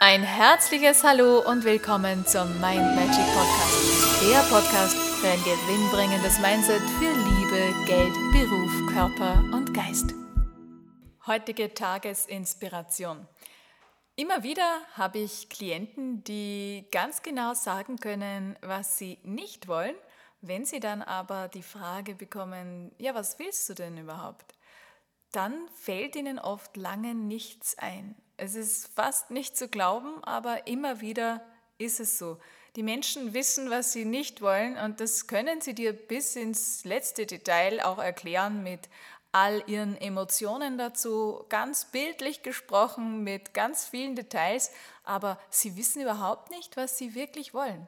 [0.00, 4.22] Ein herzliches Hallo und willkommen zum Mind Magic Podcast.
[4.22, 10.14] Der Podcast für ein gewinnbringendes Mindset für Liebe, Geld, Beruf, Körper und Geist.
[11.26, 13.26] Heutige Tagesinspiration.
[14.14, 19.96] Immer wieder habe ich Klienten, die ganz genau sagen können, was sie nicht wollen,
[20.40, 24.54] wenn sie dann aber die Frage bekommen, ja, was willst du denn überhaupt?
[25.32, 31.00] Dann fällt ihnen oft lange nichts ein es ist fast nicht zu glauben, aber immer
[31.00, 31.44] wieder
[31.76, 32.38] ist es so.
[32.76, 37.26] Die Menschen wissen, was sie nicht wollen und das können sie dir bis ins letzte
[37.26, 38.88] Detail auch erklären mit
[39.32, 44.70] all ihren Emotionen dazu, ganz bildlich gesprochen, mit ganz vielen Details,
[45.04, 47.86] aber sie wissen überhaupt nicht, was sie wirklich wollen.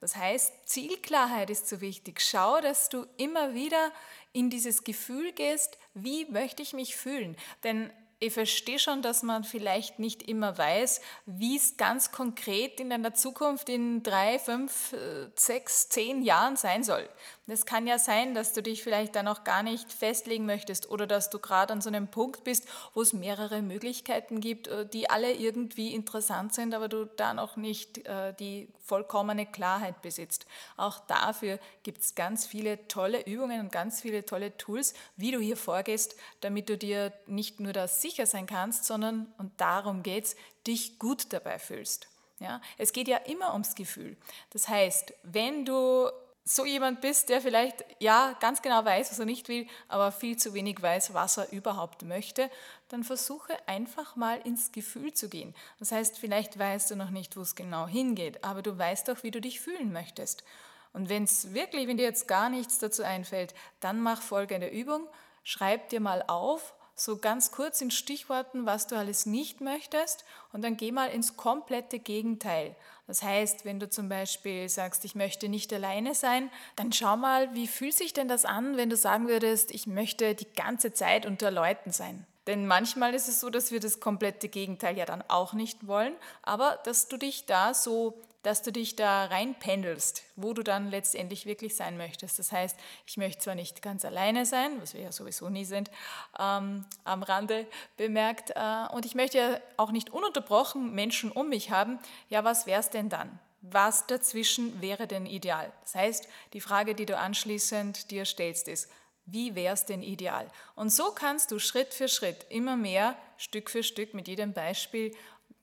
[0.00, 2.20] Das heißt, Zielklarheit ist so wichtig.
[2.20, 3.92] Schau, dass du immer wieder
[4.32, 7.36] in dieses Gefühl gehst, wie möchte ich mich fühlen?
[7.62, 7.90] Denn
[8.20, 13.14] ich verstehe schon, dass man vielleicht nicht immer weiß, wie es ganz konkret in deiner
[13.14, 17.08] Zukunft in drei, fünf, äh, sechs, zehn Jahren sein soll.
[17.46, 21.06] Es kann ja sein, dass du dich vielleicht dann auch gar nicht festlegen möchtest oder
[21.06, 25.10] dass du gerade an so einem Punkt bist, wo es mehrere Möglichkeiten gibt, äh, die
[25.10, 30.46] alle irgendwie interessant sind, aber du da noch nicht äh, die vollkommene Klarheit besitzt.
[30.76, 35.38] Auch dafür gibt es ganz viele tolle Übungen und ganz viele tolle Tools, wie du
[35.38, 40.24] hier vorgehst, damit du dir nicht nur da sicher sein kannst, sondern, und darum geht
[40.24, 42.06] es, dich gut dabei fühlst.
[42.38, 44.18] Ja, es geht ja immer ums Gefühl.
[44.50, 46.10] Das heißt, wenn du
[46.44, 50.36] so jemand bist, der vielleicht ja ganz genau weiß, was er nicht will, aber viel
[50.36, 52.50] zu wenig weiß, was er überhaupt möchte,
[52.88, 55.54] dann versuche einfach mal ins Gefühl zu gehen.
[55.78, 59.22] Das heißt, vielleicht weißt du noch nicht, wo es genau hingeht, aber du weißt doch,
[59.22, 60.44] wie du dich fühlen möchtest.
[60.92, 65.08] Und wenn es wirklich, wenn dir jetzt gar nichts dazu einfällt, dann mach folgende Übung.
[65.44, 70.62] Schreib dir mal auf, so ganz kurz in Stichworten, was du alles nicht möchtest und
[70.62, 72.76] dann geh mal ins komplette Gegenteil.
[73.06, 77.54] Das heißt, wenn du zum Beispiel sagst, ich möchte nicht alleine sein, dann schau mal,
[77.54, 81.26] wie fühlt sich denn das an, wenn du sagen würdest, ich möchte die ganze Zeit
[81.26, 82.26] unter Leuten sein.
[82.46, 86.14] Denn manchmal ist es so, dass wir das komplette Gegenteil ja dann auch nicht wollen,
[86.42, 91.46] aber dass du dich da so dass du dich da reinpendelst, wo du dann letztendlich
[91.46, 92.38] wirklich sein möchtest.
[92.38, 95.90] Das heißt, ich möchte zwar nicht ganz alleine sein, was wir ja sowieso nie sind,
[96.38, 97.66] ähm, am Rande
[97.96, 101.98] bemerkt, äh, und ich möchte ja auch nicht ununterbrochen Menschen um mich haben.
[102.28, 103.40] Ja, was wäre es denn dann?
[103.62, 105.72] Was dazwischen wäre denn ideal?
[105.82, 108.90] Das heißt, die Frage, die du anschließend dir stellst, ist,
[109.26, 110.50] wie wäre es denn ideal?
[110.74, 115.16] Und so kannst du Schritt für Schritt immer mehr, Stück für Stück mit jedem Beispiel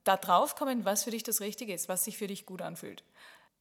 [0.03, 3.03] da drauf kommen, was für dich das Richtige ist, was sich für dich gut anfühlt.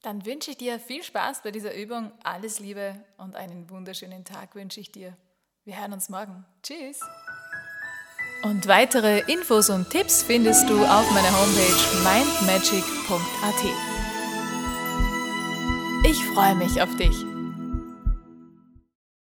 [0.02, 4.54] Dann wünsche ich dir viel Spaß bei dieser Übung, alles Liebe und einen wunderschönen Tag
[4.54, 5.16] wünsche ich dir.
[5.64, 6.46] Wir hören uns morgen.
[6.62, 7.00] Tschüss!
[8.42, 13.64] Und weitere Infos und Tipps findest du auf meiner Homepage mindmagic.at.
[16.06, 17.29] Ich freue mich auf dich.